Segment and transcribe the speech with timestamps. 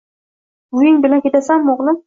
[0.77, 1.99] Buving bilan ketasanmi, oʻgʻlim